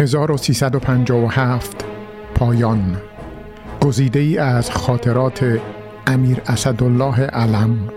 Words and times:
1357 0.00 1.84
پایان. 2.34 2.96
گزیده 3.80 4.18
ای 4.20 4.38
از 4.38 4.70
خاطرات 4.70 5.60
امیر 6.06 6.38
اسدالله 6.46 7.20
علم. 7.20 7.88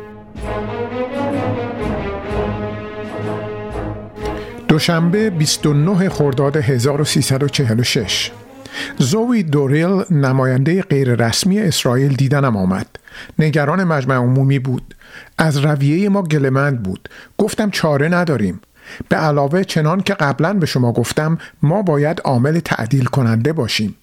دوشنبه 4.68 5.29
29 5.29 6.10
خرداد 6.10 6.57
1346 6.57 8.32
زوی 8.97 9.43
دوریل 9.43 10.04
نماینده 10.11 10.82
غیررسمی 10.82 11.60
اسرائیل 11.60 12.14
دیدنم 12.14 12.57
آمد. 12.57 12.88
نگران 13.39 13.83
مجمع 13.83 14.15
عمومی 14.15 14.60
بود. 14.60 14.96
از 15.38 15.57
رویه 15.57 16.10
ما 16.10 16.21
گلمند 16.24 16.83
بود. 16.83 17.10
گفتم 17.38 17.70
چاره 17.70 18.07
نداریم. 18.07 18.61
به 19.10 19.15
علاوه 19.15 19.64
چنان 19.64 20.02
که 20.02 20.14
قبلا 20.14 20.54
به 20.54 20.65
شما 20.65 20.92
گفتم 20.92 21.38
ما 21.61 21.82
باید 21.82 22.21
عامل 22.24 22.60
تعدیل 22.60 23.06
کننده 23.06 23.54
باشیم. 23.54 23.96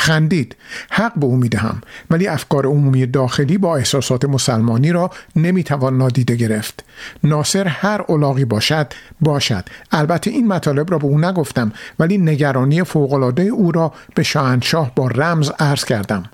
خندید. 0.00 0.56
حق 0.90 1.12
به 1.14 1.26
او 1.26 1.36
می‌دهم 1.36 1.80
ولی 2.10 2.26
افکار 2.26 2.66
عمومی 2.66 3.06
داخلی 3.06 3.58
با 3.58 3.76
احساسات 3.76 4.24
مسلمانی 4.24 4.92
را 4.92 5.10
نمی‌توان 5.36 5.98
نادیده 5.98 6.36
گرفت. 6.36 6.84
ناصر 7.24 7.66
هر 7.66 8.04
اولاغی 8.06 8.44
باشد 8.44 8.92
باشد. 9.20 9.64
البته 9.92 10.30
این 10.30 10.48
مطالب 10.48 10.90
را 10.90 10.98
به 10.98 11.04
او 11.04 11.20
نگفتم 11.20 11.72
ولی 11.98 12.18
نگرانی 12.18 12.84
فوقالعاده 12.84 13.42
او 13.42 13.72
را 13.72 13.92
به 14.14 14.22
شاهنشاه 14.22 14.92
با 14.94 15.08
رمز 15.08 15.50
عرض 15.58 15.84
کردم. 15.84 16.24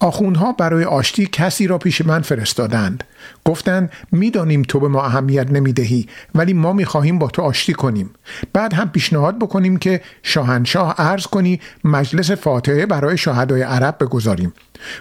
آخوندها 0.00 0.52
برای 0.52 0.84
آشتی 0.84 1.26
کسی 1.26 1.66
را 1.66 1.78
پیش 1.78 2.00
من 2.00 2.20
فرستادند. 2.20 3.04
گفتند 3.44 3.90
می‌دانیم 4.12 4.62
تو 4.62 4.80
به 4.80 4.88
ما 4.88 5.04
اهمیت 5.04 5.50
نمی‌دهی 5.50 6.08
ولی 6.34 6.52
ما 6.52 6.72
می‌خواهیم 6.72 7.18
با 7.18 7.28
تو 7.28 7.42
آشتی 7.42 7.72
کنیم. 7.72 8.10
بعد 8.52 8.74
هم 8.74 8.88
پیشنهاد 8.88 9.38
بکنیم 9.38 9.76
که 9.76 10.00
شاهنشاه 10.22 10.94
عرض 10.98 11.26
کنی 11.26 11.60
مجلس 11.84 12.30
فاتحه 12.30 12.86
برای 12.86 13.18
شهدای 13.18 13.62
عرب 13.62 13.96
بگذاریم. 14.00 14.52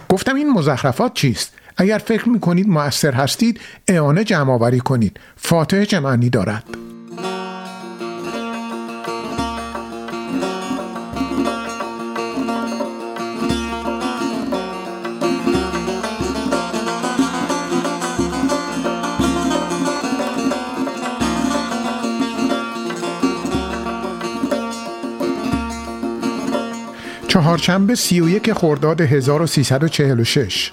گفتم 0.09 0.35
این 0.35 0.49
مزخرفات 0.49 1.13
چیست؟ 1.13 1.53
اگر 1.77 1.97
فکر 1.97 2.29
می‌کنید 2.29 2.67
مؤثر 2.67 3.11
هستید 3.13 3.59
اعانه 3.87 4.23
جمع 4.23 4.53
آوری 4.53 4.79
کنید. 4.79 5.19
فاتحه 5.35 5.85
چه 5.85 5.99
معنی 5.99 6.29
دارد. 6.29 6.63
چهارشنبه 27.29 27.95
31 27.95 28.53
خرداد 28.53 29.01
1346 29.01 30.71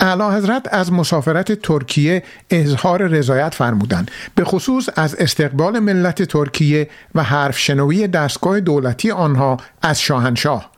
اعلی 0.00 0.36
حضرت 0.36 0.68
از 0.74 0.92
مسافرت 0.92 1.52
ترکیه 1.52 2.22
اظهار 2.50 3.02
رضایت 3.06 3.54
فرمودند. 3.54 4.10
به 4.34 4.44
خصوص 4.44 4.88
از 4.96 5.14
استقبال 5.14 5.78
ملت 5.78 6.22
ترکیه 6.22 6.88
و 7.14 7.22
حرف 7.22 7.58
شنوی 7.58 8.08
دستگاه 8.08 8.60
دولتی 8.60 9.10
آنها 9.10 9.56
از 9.82 10.00
شاهنشاه. 10.00 10.70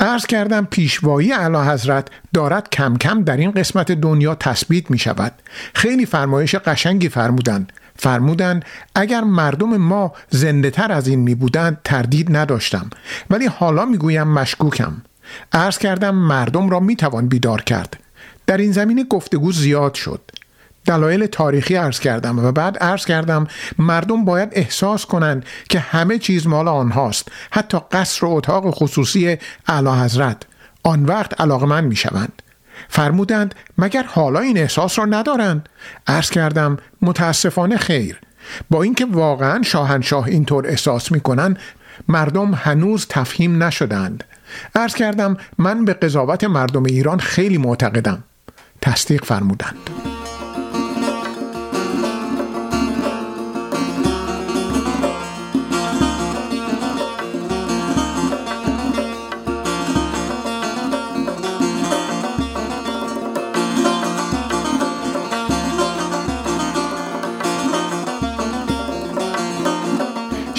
ارز 0.00 0.26
کردم 0.26 0.64
پیشوایی 0.70 1.32
اعلی 1.32 1.70
حضرت 1.70 2.08
دارد 2.34 2.70
کم 2.70 2.96
کم 2.96 3.24
در 3.24 3.36
این 3.36 3.50
قسمت 3.50 3.92
دنیا 3.92 4.34
تثبیت 4.34 4.90
می 4.90 4.98
شود 4.98 5.32
خیلی 5.74 6.06
فرمایش 6.06 6.54
قشنگی 6.54 7.08
فرمودند. 7.08 7.72
فرمودند 7.98 8.64
اگر 8.94 9.20
مردم 9.20 9.76
ما 9.76 10.12
زنده 10.30 10.70
تر 10.70 10.92
از 10.92 11.08
این 11.08 11.20
می 11.20 11.34
بودند 11.34 11.80
تردید 11.84 12.36
نداشتم. 12.36 12.90
ولی 13.30 13.46
حالا 13.46 13.84
می 13.84 13.96
گویم 13.96 14.28
مشکوکم. 14.28 14.92
عرض 15.52 15.78
کردم 15.78 16.14
مردم 16.14 16.70
را 16.70 16.80
می 16.80 16.96
توان 16.96 17.28
بیدار 17.28 17.62
کرد. 17.62 17.96
در 18.46 18.56
این 18.56 18.72
زمینه 18.72 19.04
گفتگو 19.04 19.52
زیاد 19.52 19.94
شد. 19.94 20.20
دلایل 20.86 21.26
تاریخی 21.26 21.74
عرض 21.74 22.00
کردم 22.00 22.38
و 22.44 22.52
بعد 22.52 22.78
عرض 22.78 23.04
کردم 23.04 23.46
مردم 23.78 24.24
باید 24.24 24.48
احساس 24.52 25.06
کنند 25.06 25.44
که 25.68 25.78
همه 25.78 26.18
چیز 26.18 26.46
مال 26.46 26.68
آنهاست 26.68 27.28
حتی 27.50 27.78
قصر 27.92 28.26
و 28.26 28.30
اتاق 28.30 28.70
خصوصی 28.70 29.38
اعلی 29.66 29.88
حضرت 29.88 30.42
آن 30.82 31.04
وقت 31.04 31.40
علاقمند 31.40 31.84
می 31.84 31.96
شوند 31.96 32.42
فرمودند 32.88 33.54
مگر 33.78 34.02
حالا 34.02 34.40
این 34.40 34.58
احساس 34.58 34.98
را 34.98 35.04
ندارند؟ 35.04 35.68
عرض 36.06 36.30
کردم 36.30 36.76
متاسفانه 37.02 37.76
خیر. 37.76 38.20
با 38.70 38.82
اینکه 38.82 39.06
واقعا 39.06 39.62
شاهنشاه 39.62 40.24
اینطور 40.26 40.66
احساس 40.66 41.12
می‌کنند 41.12 41.58
مردم 42.08 42.54
هنوز 42.54 43.06
تفهیم 43.08 43.62
نشدند. 43.62 44.24
عرض 44.74 44.94
کردم 44.94 45.36
من 45.58 45.84
به 45.84 45.92
قضاوت 45.92 46.44
مردم 46.44 46.84
ایران 46.84 47.18
خیلی 47.18 47.58
معتقدم. 47.58 48.24
تصدیق 48.82 49.24
فرمودند. 49.24 49.90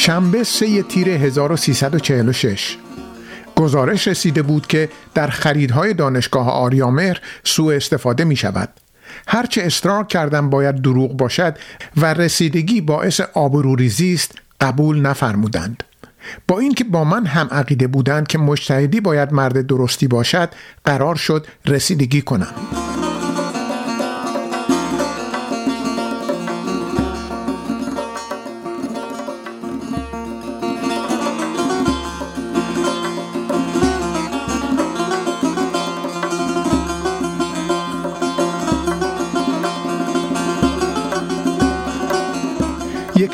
شنبه 0.08 0.44
سه 0.44 0.84
تیر 0.84 1.10
1346 1.10 2.78
گزارش 3.56 4.08
رسیده 4.08 4.42
بود 4.42 4.68
که 4.68 4.90
در 5.14 5.28
خریدهای 5.28 5.94
دانشگاه 5.94 6.50
آریامهر 6.50 7.22
سوء 7.44 7.76
استفاده 7.76 8.24
می 8.24 8.36
شود. 8.36 8.70
هرچه 9.28 9.62
اصرار 9.62 10.04
کردم 10.04 10.50
باید 10.50 10.82
دروغ 10.82 11.18
باشد 11.18 11.58
و 11.98 12.14
رسیدگی 12.14 12.82
باعث 12.82 13.22
آبروریزی 13.34 14.14
است 14.14 14.32
قبول 14.62 15.02
نفرمودند. 15.02 15.84
با 16.48 16.60
اینکه 16.60 16.84
با 16.84 17.04
من 17.04 17.26
هم 17.26 17.48
عقیده 17.52 17.88
بودند 17.88 18.28
که 18.28 18.38
مجتهدی 18.38 19.02
باید 19.02 19.34
مرد 19.34 19.68
درستی 19.68 20.08
باشد 20.08 20.50
قرار 20.86 21.16
شد 21.16 21.48
رسیدگی 21.66 22.22
کنم. 22.22 22.54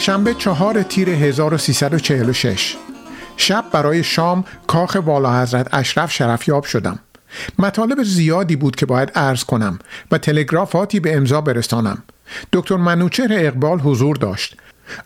شنبه 0.06 0.34
چهار 0.34 0.84
تیر 0.84 1.10
1346 1.10 2.76
شب 3.38 3.66
برای 3.72 4.04
شام 4.04 4.44
کاخ 4.68 4.98
والا 5.06 5.42
حضرت 5.42 5.74
اشرف 5.74 6.12
شرفیاب 6.12 6.64
شدم. 6.64 7.00
مطالب 7.60 8.04
زیادی 8.04 8.56
بود 8.56 8.76
که 8.76 8.86
باید 8.86 9.12
عرض 9.16 9.44
کنم 9.44 9.80
و 10.12 10.18
تلگرافاتی 10.18 11.00
به 11.00 11.16
امضا 11.16 11.42
برسانم. 11.42 12.04
دکتر 12.54 12.76
منوچهر 12.76 13.28
اقبال 13.32 13.80
حضور 13.80 14.16
داشت. 14.16 14.58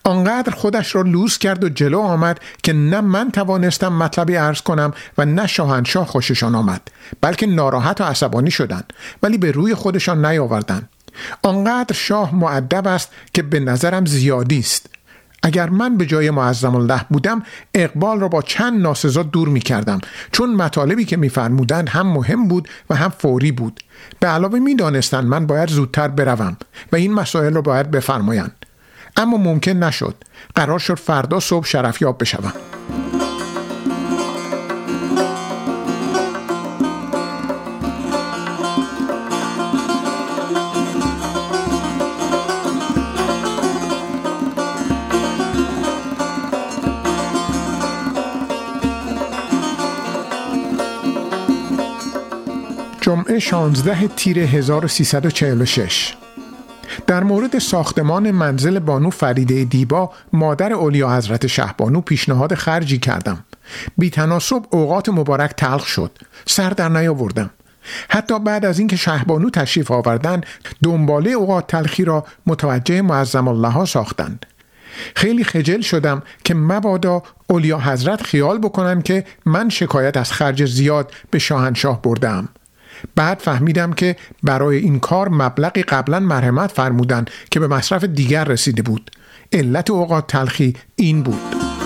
آنقدر 0.03 0.51
خودش 0.51 0.95
را 0.95 1.01
لوس 1.01 1.37
کرد 1.37 1.63
و 1.63 1.69
جلو 1.69 1.99
آمد 1.99 2.39
که 2.63 2.73
نه 2.73 3.01
من 3.01 3.31
توانستم 3.31 3.93
مطلبی 3.93 4.35
عرض 4.35 4.61
کنم 4.61 4.93
و 5.17 5.25
نه 5.25 5.47
شاهنشاه 5.47 6.07
خوششان 6.07 6.55
آمد 6.55 6.81
بلکه 7.21 7.47
ناراحت 7.47 8.01
و 8.01 8.03
عصبانی 8.03 8.51
شدند 8.51 8.93
ولی 9.23 9.37
به 9.37 9.51
روی 9.51 9.75
خودشان 9.75 10.25
نیاوردند. 10.25 10.89
آنقدر 11.41 11.93
شاه 11.95 12.35
معدب 12.35 12.87
است 12.87 13.11
که 13.33 13.41
به 13.41 13.59
نظرم 13.59 14.05
زیادی 14.05 14.59
است. 14.59 14.89
اگر 15.43 15.69
من 15.69 15.97
به 15.97 16.05
جای 16.05 16.31
معظم 16.31 16.75
الله 16.75 17.05
بودم 17.09 17.43
اقبال 17.73 18.19
را 18.19 18.27
با 18.27 18.41
چند 18.41 18.81
ناسزا 18.81 19.23
دور 19.23 19.47
می 19.49 19.59
کردم 19.59 20.01
چون 20.31 20.55
مطالبی 20.55 21.05
که 21.05 21.17
میفرمودند 21.17 21.89
هم 21.89 22.07
مهم 22.07 22.47
بود 22.47 22.69
و 22.89 22.95
هم 22.95 23.09
فوری 23.09 23.51
بود. 23.51 23.79
به 24.19 24.27
علاوه 24.27 24.59
می 24.59 24.75
دانستند 24.75 25.25
من 25.25 25.47
باید 25.47 25.69
زودتر 25.69 26.07
بروم 26.07 26.57
و 26.91 26.95
این 26.95 27.13
مسائل 27.13 27.53
را 27.53 27.61
باید 27.61 27.91
بفرمایند. 27.91 28.65
اما 29.17 29.37
ممکن 29.37 29.71
نشد. 29.71 30.15
قرار 30.55 30.79
شد 30.79 30.99
فردا 30.99 31.39
صبح 31.39 31.65
شرفیاب 31.65 32.21
بشوم. 32.21 32.53
16 53.39 54.07
تیر 54.07 54.39
1346 54.39 56.13
در 57.07 57.23
مورد 57.23 57.59
ساختمان 57.59 58.31
منزل 58.31 58.79
بانو 58.79 59.09
فریده 59.09 59.63
دیبا 59.63 60.11
مادر 60.33 60.73
اولیا 60.73 61.17
حضرت 61.17 61.47
شهبانو 61.47 62.01
پیشنهاد 62.01 62.53
خرجی 62.53 62.97
کردم. 62.97 63.43
بی 63.97 64.09
تناسب 64.09 64.63
اوقات 64.69 65.09
مبارک 65.09 65.53
تلخ 65.57 65.85
شد. 65.85 66.11
سر 66.45 66.69
در 66.69 66.89
نیاوردم. 66.89 67.49
حتی 68.09 68.39
بعد 68.39 68.65
از 68.65 68.79
اینکه 68.79 68.95
شهبانو 68.95 69.49
تشریف 69.49 69.91
آوردن 69.91 70.41
دنباله 70.83 71.31
اوقات 71.31 71.67
تلخی 71.67 72.05
را 72.05 72.25
متوجه 72.45 73.01
معظم 73.01 73.47
الله 73.47 73.69
ها 73.69 73.85
ساختند. 73.85 74.45
خیلی 75.15 75.43
خجل 75.43 75.81
شدم 75.81 76.23
که 76.43 76.53
مبادا 76.53 77.23
اولیا 77.47 77.79
حضرت 77.79 78.21
خیال 78.21 78.57
بکنن 78.57 79.01
که 79.01 79.25
من 79.45 79.69
شکایت 79.69 80.17
از 80.17 80.31
خرج 80.31 80.65
زیاد 80.65 81.11
به 81.31 81.39
شاهنشاه 81.39 82.01
بردم. 82.01 82.49
بعد 83.15 83.39
فهمیدم 83.39 83.93
که 83.93 84.15
برای 84.43 84.77
این 84.77 84.99
کار 84.99 85.29
مبلغی 85.29 85.83
قبلا 85.83 86.19
مرحمت 86.19 86.71
فرمودن 86.71 87.25
که 87.51 87.59
به 87.59 87.67
مصرف 87.67 88.03
دیگر 88.03 88.43
رسیده 88.43 88.81
بود. 88.81 89.11
علت 89.53 89.89
اوقات 89.89 90.27
تلخی 90.27 90.73
این 90.95 91.23
بود. 91.23 91.76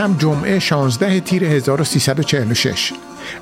هم 0.00 0.16
جمعه 0.18 0.58
16 0.58 1.20
تیر 1.20 1.44
1346 1.44 2.92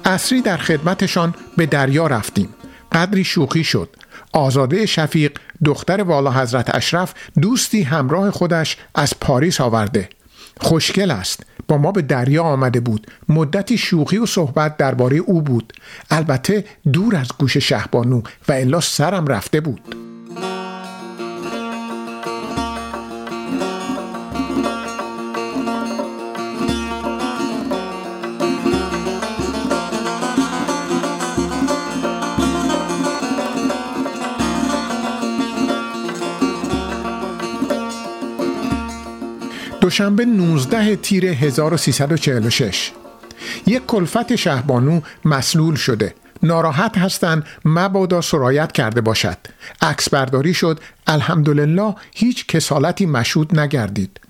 اصری 0.05 0.43
در 0.43 0.57
خدمتشان 0.57 1.35
به 1.57 1.67
دریا 1.67 2.07
رفتیم. 2.07 2.49
قدری 2.93 3.25
شوخی 3.25 3.65
شد. 3.65 3.97
آزاده 4.33 4.87
شفیق 4.87 5.39
دختر 5.65 6.03
والا 6.03 6.33
حضرت 6.33 6.75
اشرف 6.75 7.15
دوستی 7.41 7.83
همراه 7.83 8.31
خودش 8.31 8.77
از 8.95 9.13
پاریس 9.21 9.61
آورده. 9.61 10.09
خوشگل 10.61 11.11
است. 11.11 11.47
با 11.69 11.79
ما 11.79 11.93
به 11.93 12.03
دریا 12.03 12.43
آمده 12.43 12.81
بود. 12.81 13.07
مدتی 13.29 13.79
شوخی 13.79 14.19
و 14.19 14.27
صحبت 14.27 14.77
درباره 14.77 15.17
او 15.17 15.43
بود. 15.43 15.73
البته 16.11 16.65
دور 16.93 17.17
از 17.17 17.29
گوش 17.39 17.57
شهبانو 17.57 18.23
و 18.49 18.53
الا 18.53 18.81
سرم 18.81 19.27
رفته 19.27 19.61
بود. 19.61 20.08
دوشنبه 39.99 40.25
19 40.25 40.97
تیر 40.97 41.27
1346 41.27 42.91
یک 43.67 43.87
کلفت 43.87 44.37
شهبانو 44.37 45.01
مسلول 45.25 45.75
شده. 45.75 46.15
ناراحت 46.43 46.99
هستند 46.99 47.47
مبادا 47.65 48.21
سرایت 48.21 48.73
کرده 48.73 49.01
باشد. 49.01 49.37
عکس 49.83 50.09
برداری 50.09 50.55
شد. 50.55 50.81
الحمدلله 51.07 51.95
هیچ 52.15 52.47
کسالتی 52.47 53.07
مشهود 53.07 53.61
نگردید. 53.61 54.21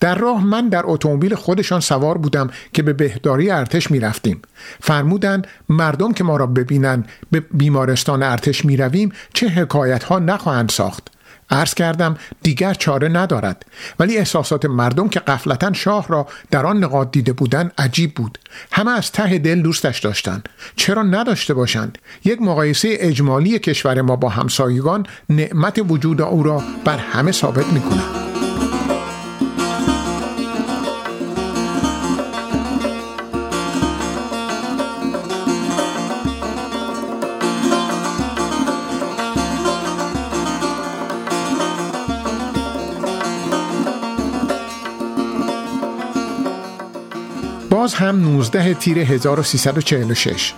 در 0.00 0.14
راه 0.14 0.44
من 0.44 0.68
در 0.68 0.82
اتومبیل 0.84 1.34
خودشان 1.34 1.80
سوار 1.80 2.18
بودم 2.18 2.50
که 2.72 2.82
به 2.82 2.92
بهداری 2.92 3.50
ارتش 3.50 3.90
می 3.90 4.00
رفتیم. 4.00 4.42
فرمودند 4.80 5.46
مردم 5.68 6.12
که 6.12 6.24
ما 6.24 6.36
را 6.36 6.46
ببینند 6.46 7.08
به 7.30 7.40
بیمارستان 7.40 8.22
ارتش 8.22 8.64
می 8.64 8.76
رویم 8.76 9.12
چه 9.34 9.48
حکایت 9.48 10.04
ها 10.04 10.18
نخواهند 10.18 10.68
ساخت. 10.70 11.15
عرض 11.50 11.74
کردم 11.74 12.16
دیگر 12.42 12.74
چاره 12.74 13.08
ندارد. 13.08 13.66
ولی 13.98 14.16
احساسات 14.16 14.64
مردم 14.64 15.08
که 15.08 15.20
قفلتا 15.20 15.72
شاه 15.72 16.06
را 16.08 16.26
در 16.50 16.66
آن 16.66 16.84
نقاط 16.84 17.10
دیده 17.10 17.32
بودند 17.32 17.72
عجیب 17.78 18.14
بود. 18.14 18.38
همه 18.72 18.90
از 18.90 19.12
ته 19.12 19.38
دل 19.38 19.62
دوستش 19.62 19.98
داشتند. 19.98 20.48
چرا 20.76 21.02
نداشته 21.02 21.54
باشند؟ 21.54 21.98
یک 22.24 22.42
مقایسه 22.42 22.96
اجمالی 23.00 23.58
کشور 23.58 24.02
ما 24.02 24.16
با 24.16 24.28
همسایگان 24.28 25.06
نعمت 25.30 25.80
وجود 25.88 26.20
او 26.20 26.42
را 26.42 26.62
بر 26.84 26.98
همه 26.98 27.32
ثابت 27.32 27.66
می 27.66 27.80
هم 47.98 48.20
19 48.20 48.74
تیر 48.74 48.98
1346 48.98 50.52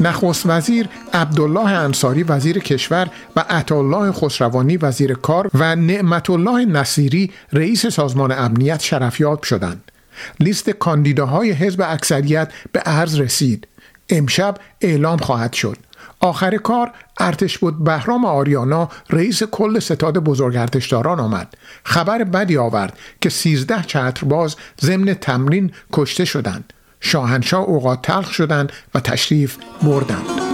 نخست 0.00 0.46
وزیر 0.46 0.88
عبدالله 1.12 1.70
انصاری 1.70 2.22
وزیر 2.22 2.58
کشور 2.58 3.08
و 3.36 3.44
عطالله 3.48 4.12
خسروانی 4.12 4.76
وزیر 4.76 5.14
کار 5.14 5.50
و 5.54 5.76
نعمت 5.76 6.30
الله 6.30 6.64
نصیری 6.64 7.32
رئیس 7.52 7.86
سازمان 7.86 8.32
امنیت 8.32 8.80
شرفیاب 8.80 9.42
شدند. 9.42 9.92
لیست 10.40 10.70
کاندیداهای 10.70 11.50
حزب 11.50 11.82
اکثریت 11.86 12.52
به 12.72 12.80
عرض 12.80 13.20
رسید. 13.20 13.68
امشب 14.10 14.56
اعلام 14.80 15.18
خواهد 15.18 15.52
شد. 15.52 15.76
آخر 16.20 16.56
کار 16.56 16.90
ارتش 17.20 17.58
بود 17.58 17.84
بهرام 17.84 18.24
آریانا 18.24 18.88
رئیس 19.10 19.42
کل 19.42 19.78
ستاد 19.78 20.18
بزرگ 20.18 20.56
ارتشداران 20.56 21.20
آمد. 21.20 21.54
خبر 21.84 22.24
بدی 22.24 22.58
آورد 22.58 22.98
که 23.20 23.28
سیزده 23.28 23.82
چترباز 23.82 24.56
ضمن 24.80 25.14
تمرین 25.14 25.72
کشته 25.92 26.24
شدند. 26.24 26.72
شاهنشاه 27.00 27.64
اوقات 27.64 28.02
تلخ 28.02 28.32
شدند 28.32 28.72
و 28.94 29.00
تشریف 29.00 29.56
بردند. 29.82 30.45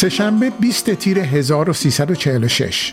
سهشنبه 0.00 0.50
20 0.50 0.94
تیر 0.94 1.18
1346 1.18 2.92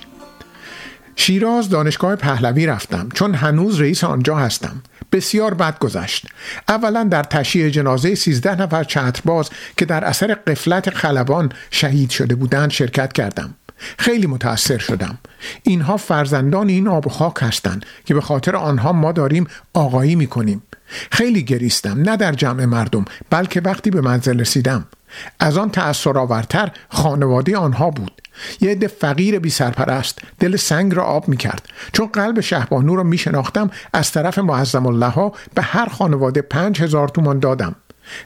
شیراز 1.15 1.69
دانشگاه 1.69 2.15
پهلوی 2.15 2.65
رفتم. 2.65 3.09
چون 3.13 3.33
هنوز 3.33 3.81
رئیس 3.81 4.03
آنجا 4.03 4.35
هستم. 4.35 4.81
بسیار 5.11 5.53
بد 5.53 5.79
گذشت. 5.79 6.27
اولا 6.67 7.03
در 7.03 7.23
تشییع 7.23 7.69
جنازه 7.69 8.15
13 8.15 8.61
نفر 8.61 8.83
چترباز 8.83 9.49
که 9.77 9.85
در 9.85 10.05
اثر 10.05 10.33
قفلت 10.33 10.89
خلبان 10.89 11.51
شهید 11.71 12.09
شده 12.09 12.35
بودند 12.35 12.71
شرکت 12.71 13.13
کردم. 13.13 13.55
خیلی 13.99 14.27
متأثر 14.27 14.77
شدم. 14.77 15.17
اینها 15.63 15.97
فرزندان 15.97 16.69
این 16.69 16.87
آب 16.87 17.07
و 17.07 17.09
خاک 17.09 17.35
هستند 17.39 17.85
که 18.05 18.13
به 18.13 18.21
خاطر 18.21 18.55
آنها 18.55 18.91
ما 18.91 19.11
داریم 19.11 19.47
آقایی 19.73 20.15
می‌کنیم. 20.15 20.61
خیلی 21.11 21.43
گریستم 21.43 22.01
نه 22.01 22.17
در 22.17 22.33
جمع 22.33 22.65
مردم 22.65 23.05
بلکه 23.29 23.61
وقتی 23.61 23.89
به 23.89 24.01
منزل 24.01 24.39
رسیدم. 24.39 24.85
از 25.39 25.57
آن 25.57 25.69
تأثرآورتر 25.69 26.71
خانواده 26.89 27.57
آنها 27.57 27.89
بود. 27.89 28.21
یه 28.61 28.71
عده 28.71 28.87
فقیر 28.87 29.39
بی 29.39 29.49
سرپرست 29.49 30.19
دل 30.39 30.55
سنگ 30.55 30.95
را 30.95 31.03
آب 31.03 31.27
می 31.27 31.37
کرد 31.37 31.69
چون 31.93 32.07
قلب 32.07 32.39
شهبانو 32.39 32.95
را 32.95 33.03
می 33.03 33.17
شناختم 33.17 33.71
از 33.93 34.11
طرف 34.11 34.39
معظم 34.39 34.85
الله 34.85 35.07
ها 35.07 35.33
به 35.53 35.61
هر 35.61 35.89
خانواده 35.89 36.41
پنج 36.41 36.81
هزار 36.81 37.07
تومان 37.07 37.39
دادم. 37.39 37.75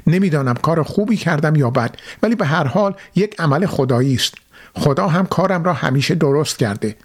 نمی‌دانم 0.08 0.53
کار 0.53 0.84
خوبی 0.84 1.17
کردم 1.17 1.55
یا 1.55 1.70
بد 1.70 1.96
ولی 2.24 2.36
به 2.36 2.46
هر 2.46 2.67
حال 2.67 2.93
یک 3.15 3.36
عمل 3.39 3.65
خدایی 3.65 4.15
است. 4.15 4.34
خدا 4.73 5.07
هم 5.07 5.25
کارم 5.25 5.63
را 5.63 5.73
همیشه 5.73 6.15
درست 6.15 6.59
کرده. 6.59 6.95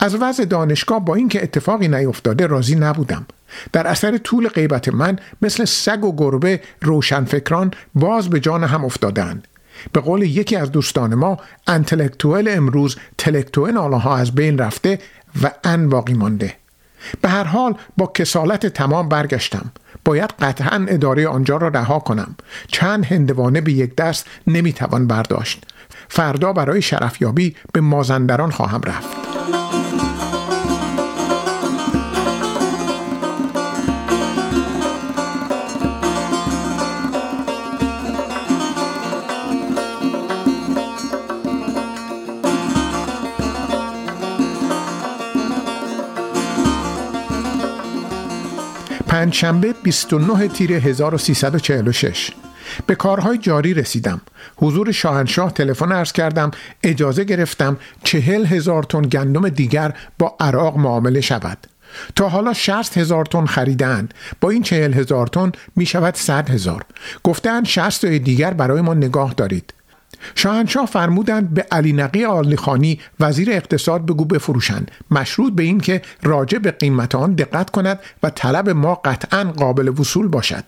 از 0.00 0.14
وضع 0.14 0.44
دانشگاه 0.44 1.04
با 1.04 1.14
اینکه 1.14 1.42
اتفاقی 1.42 1.88
نیفتاده 1.88 2.46
راضی 2.46 2.74
نبودم. 2.74 3.26
در 3.72 3.86
اثر 3.86 4.18
طول 4.18 4.48
غیبت 4.48 4.88
من 4.88 5.18
مثل 5.42 5.64
سگ 5.64 6.04
و 6.04 6.16
گربه 6.16 6.60
روشنفکران 6.82 7.70
باز 7.94 8.30
به 8.30 8.40
جان 8.40 8.64
هم 8.64 8.84
افتادند 8.84 9.48
به 9.92 10.00
قول 10.00 10.22
یکی 10.22 10.56
از 10.56 10.72
دوستان 10.72 11.14
ما 11.14 11.38
انتلکتوئل 11.66 12.48
امروز 12.48 12.96
تلکتوئل 13.18 13.76
آنها 13.76 14.16
از 14.16 14.34
بین 14.34 14.58
رفته 14.58 14.98
و 15.42 15.50
ان 15.64 15.88
باقی 15.88 16.14
مانده. 16.14 16.54
به 17.20 17.28
هر 17.28 17.44
حال 17.44 17.74
با 17.96 18.06
کسالت 18.06 18.66
تمام 18.66 19.08
برگشتم. 19.08 19.72
باید 20.04 20.34
قطعا 20.40 20.86
اداره 20.88 21.28
آنجا 21.28 21.56
را 21.56 21.68
رها 21.68 21.98
کنم. 21.98 22.36
چند 22.68 23.04
هندوانه 23.04 23.60
به 23.60 23.72
یک 23.72 23.96
دست 23.96 24.26
نمی‌توان 24.46 25.06
برداشت. 25.06 25.66
فردا 26.10 26.52
برای 26.52 26.82
شرفیابی 26.82 27.56
به 27.72 27.80
مازندران 27.80 28.50
خواهم 28.50 28.80
رفت. 28.80 29.20
پنجشنبه 49.06 49.74
29 49.82 50.48
تیر 50.48 50.72
1346 50.72 52.30
به 52.86 52.94
کارهای 52.94 53.38
جاری 53.38 53.74
رسیدم. 53.74 54.20
حضور 54.56 54.92
شاهنشاه 54.92 55.52
تلفن 55.52 55.92
ارز 55.92 56.12
کردم 56.12 56.50
اجازه 56.82 57.24
گرفتم 57.24 57.76
چهل 58.04 58.46
هزار 58.46 58.82
تن 58.82 59.02
گندم 59.02 59.48
دیگر 59.48 59.94
با 60.18 60.36
عراق 60.40 60.76
معامله 60.76 61.20
شود. 61.20 61.66
تا 62.16 62.28
حالا 62.28 62.52
60 62.52 62.98
هزار 62.98 63.24
تن 63.24 63.46
خریدند. 63.46 64.14
با 64.40 64.50
این 64.50 64.62
چهل 64.62 64.94
هزار 64.94 65.26
تن 65.26 65.52
می 65.76 65.86
شود 65.86 66.14
100 66.14 66.50
هزار. 66.50 66.84
گفتند 67.24 67.66
60 67.66 68.04
دیگر 68.06 68.54
برای 68.54 68.80
ما 68.80 68.94
نگاه 68.94 69.34
دارید. 69.34 69.74
شاهنشاه 70.34 70.86
فرمودند 70.86 71.54
به 71.54 71.66
علی 71.72 71.92
نقی 71.92 72.24
آلیخانی 72.24 73.00
وزیر 73.20 73.50
اقتصاد 73.50 74.06
بگو 74.06 74.24
بفروشند. 74.24 74.90
مشروط 75.10 75.52
به 75.52 75.62
این 75.62 75.80
که 75.80 76.02
راجع 76.22 76.58
به 76.58 76.70
قیمت 76.70 77.14
آن 77.14 77.34
دقت 77.34 77.70
کند 77.70 77.98
و 78.22 78.30
طلب 78.30 78.70
ما 78.70 78.94
قطعا 78.94 79.44
قابل 79.44 79.88
وصول 79.88 80.28
باشد. 80.28 80.64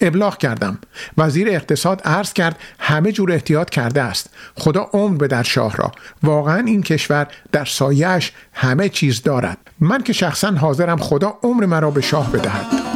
ابلاغ 0.00 0.36
کردم. 0.36 0.78
وزیر 1.18 1.48
اقتصاد 1.48 2.02
عرض 2.04 2.32
کرد 2.32 2.56
همه 2.78 3.12
جور 3.12 3.32
احتیاط 3.32 3.70
کرده 3.70 4.02
است. 4.02 4.30
خدا 4.54 4.90
عمر 4.92 5.16
به 5.16 5.28
در 5.28 5.42
شاه 5.42 5.76
را. 5.76 5.92
واقعا 6.22 6.58
این 6.66 6.82
کشور 6.82 7.26
در 7.52 7.64
سایش 7.64 8.32
همه 8.52 8.88
چیز 8.88 9.22
دارد. 9.22 9.58
من 9.80 10.02
که 10.02 10.12
شخصا 10.12 10.50
حاضرم 10.50 10.98
خدا 10.98 11.38
عمر 11.42 11.66
مرا 11.66 11.90
به 11.90 12.00
شاه 12.00 12.32
بدهد. 12.32 12.89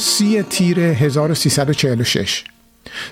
سی 0.00 0.42
تیر 0.42 0.80
1346 0.80 2.44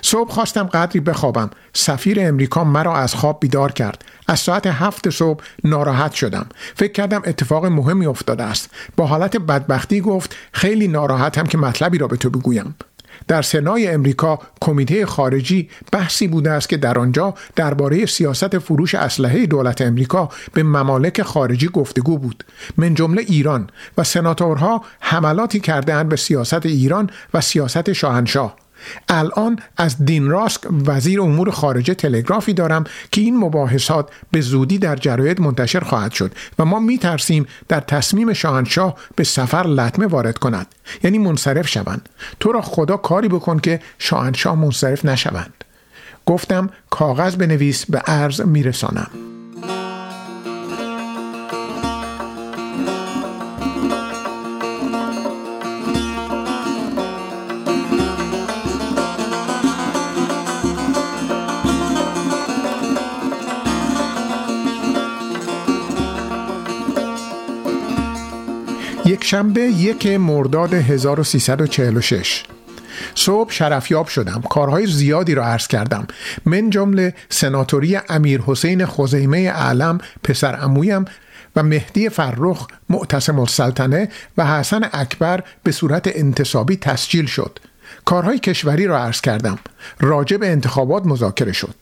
صبح 0.01 0.31
خواستم 0.31 0.63
قدری 0.63 0.99
بخوابم. 0.99 1.49
سفیر 1.73 2.17
امریکا 2.27 2.63
مرا 2.63 2.97
از 2.97 3.15
خواب 3.15 3.39
بیدار 3.39 3.71
کرد. 3.71 4.05
از 4.27 4.39
ساعت 4.39 4.67
هفت 4.67 5.09
صبح 5.09 5.43
ناراحت 5.63 6.13
شدم. 6.13 6.45
فکر 6.75 6.91
کردم 6.91 7.21
اتفاق 7.25 7.65
مهمی 7.65 8.05
افتاده 8.05 8.43
است. 8.43 8.69
با 8.95 9.05
حالت 9.05 9.37
بدبختی 9.37 10.01
گفت 10.01 10.35
خیلی 10.51 10.87
ناراحتم 10.87 11.43
که 11.43 11.57
مطلبی 11.57 11.97
را 11.97 12.07
به 12.07 12.17
تو 12.17 12.29
بگویم. 12.29 12.75
در 13.29 13.41
سنای 13.41 13.87
امریکا 13.87 14.39
کمیته 14.61 15.05
خارجی 15.05 15.69
بحثی 15.91 16.27
بوده 16.27 16.51
است 16.51 16.69
که 16.69 16.77
در 16.77 16.99
آنجا 16.99 17.33
درباره 17.55 18.05
سیاست 18.05 18.59
فروش 18.59 18.95
اسلحه 18.95 19.45
دولت 19.45 19.81
امریکا 19.81 20.29
به 20.53 20.63
ممالک 20.63 21.21
خارجی 21.21 21.67
گفتگو 21.67 22.17
بود. 22.17 22.43
من 22.77 22.93
جمله 22.93 23.21
ایران 23.21 23.69
و 23.97 24.03
سناتورها 24.03 24.83
حملاتی 24.99 25.59
کردهاند 25.59 26.09
به 26.09 26.15
سیاست 26.15 26.65
ایران 26.65 27.09
و 27.33 27.41
سیاست 27.41 27.93
شاهنشاه. 27.93 28.55
الان 29.09 29.59
از 29.77 30.05
دین 30.05 30.29
راسک 30.29 30.61
وزیر 30.85 31.21
امور 31.21 31.51
خارجه 31.51 31.93
تلگرافی 31.93 32.53
دارم 32.53 32.83
که 33.11 33.21
این 33.21 33.37
مباحثات 33.37 34.09
به 34.31 34.41
زودی 34.41 34.77
در 34.77 34.95
جراید 34.95 35.41
منتشر 35.41 35.79
خواهد 35.79 36.11
شد 36.11 36.31
و 36.59 36.65
ما 36.65 36.79
می 36.79 36.97
ترسیم 36.97 37.45
در 37.67 37.79
تصمیم 37.79 38.33
شاهنشاه 38.33 38.95
به 39.15 39.23
سفر 39.23 39.63
لطمه 39.63 40.07
وارد 40.07 40.37
کند. 40.37 40.67
یعنی 41.03 41.17
منصرف 41.17 41.67
شوند. 41.67 42.09
تو 42.39 42.51
را 42.51 42.61
خدا 42.61 42.97
کاری 42.97 43.27
بکن 43.27 43.59
که 43.59 43.79
شاهنشاه 43.99 44.55
منصرف 44.55 45.05
نشوند. 45.05 45.53
گفتم 46.25 46.69
کاغذ 46.89 47.35
بنویس 47.35 47.85
به 47.85 47.97
عرض 47.97 48.41
میرسانم. 48.41 49.38
یک 69.09 69.23
شنبه 69.23 69.61
یک 69.61 70.07
مرداد 70.07 70.73
1346 70.73 72.43
صبح 73.15 73.51
شرفیاب 73.51 74.07
شدم. 74.07 74.41
کارهای 74.49 74.87
زیادی 74.87 75.35
را 75.35 75.45
عرض 75.45 75.67
کردم. 75.67 76.07
من 76.45 76.69
جمله 76.69 77.13
سناتوری 77.29 77.99
امیر 78.09 78.41
حسین 78.41 78.85
خزیمه 78.85 79.37
اعلم 79.37 79.97
پسر 80.23 80.63
امویم 80.63 81.05
و 81.55 81.63
مهدی 81.63 82.09
فرخ 82.09 82.67
معتصم 82.89 83.39
السلطنه 83.39 84.09
و 84.37 84.45
حسن 84.45 84.89
اکبر 84.93 85.43
به 85.63 85.71
صورت 85.71 86.11
انتصابی 86.15 86.77
تسجیل 86.77 87.25
شد. 87.25 87.59
کارهای 88.05 88.39
کشوری 88.39 88.87
را 88.87 88.99
عرض 88.99 89.21
کردم. 89.21 89.59
راجع 89.99 90.37
به 90.37 90.51
انتخابات 90.51 91.05
مذاکره 91.05 91.51
شد. 91.51 91.75